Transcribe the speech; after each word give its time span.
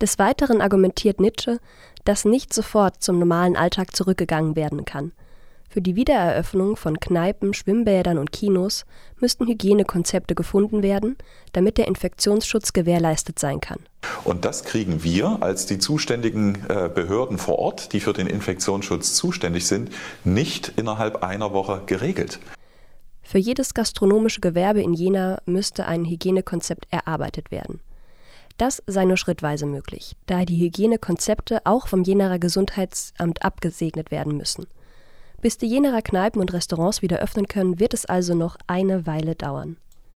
Des 0.00 0.18
Weiteren 0.18 0.62
argumentiert 0.62 1.20
Nitsche, 1.20 1.58
dass 2.04 2.24
nicht 2.24 2.54
sofort 2.54 3.02
zum 3.02 3.18
normalen 3.18 3.54
Alltag 3.56 3.94
zurückgegangen 3.94 4.56
werden 4.56 4.86
kann. 4.86 5.12
Für 5.68 5.82
die 5.82 5.94
Wiedereröffnung 5.94 6.74
von 6.76 6.98
Kneipen, 6.98 7.54
Schwimmbädern 7.54 8.18
und 8.18 8.32
Kinos 8.32 8.86
müssten 9.20 9.46
Hygienekonzepte 9.46 10.34
gefunden 10.34 10.82
werden, 10.82 11.16
damit 11.52 11.78
der 11.78 11.86
Infektionsschutz 11.86 12.72
gewährleistet 12.72 13.38
sein 13.38 13.60
kann. 13.60 13.78
Und 14.24 14.44
das 14.44 14.64
kriegen 14.64 15.04
wir 15.04 15.42
als 15.42 15.66
die 15.66 15.78
zuständigen 15.78 16.64
äh, 16.68 16.88
Behörden 16.88 17.38
vor 17.38 17.58
Ort, 17.58 17.92
die 17.92 18.00
für 18.00 18.12
den 18.12 18.26
Infektionsschutz 18.26 19.14
zuständig 19.14 19.66
sind, 19.66 19.90
nicht 20.24 20.72
innerhalb 20.76 21.22
einer 21.22 21.52
Woche 21.52 21.82
geregelt. 21.86 22.40
Für 23.22 23.38
jedes 23.38 23.74
gastronomische 23.74 24.40
Gewerbe 24.40 24.82
in 24.82 24.94
Jena 24.94 25.40
müsste 25.44 25.86
ein 25.86 26.04
Hygienekonzept 26.04 26.88
erarbeitet 26.90 27.52
werden. 27.52 27.80
Das 28.60 28.82
sei 28.86 29.06
nur 29.06 29.16
schrittweise 29.16 29.64
möglich, 29.64 30.16
da 30.26 30.44
die 30.44 30.60
Hygienekonzepte 30.60 31.62
auch 31.64 31.88
vom 31.88 32.02
Jenaer 32.02 32.38
Gesundheitsamt 32.38 33.42
abgesegnet 33.42 34.10
werden 34.10 34.36
müssen. 34.36 34.66
Bis 35.40 35.56
die 35.56 35.64
Jenaer 35.64 36.02
Kneipen 36.02 36.42
und 36.42 36.52
Restaurants 36.52 37.00
wieder 37.00 37.20
öffnen 37.20 37.48
können, 37.48 37.80
wird 37.80 37.94
es 37.94 38.04
also 38.04 38.34
noch 38.34 38.58
eine 38.66 39.06
Weile 39.06 39.34
dauern 39.34 39.78